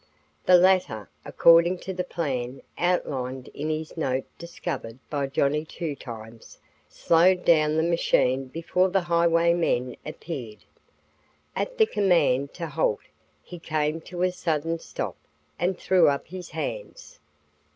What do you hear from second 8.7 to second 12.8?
the highwaymen appeared. At the command to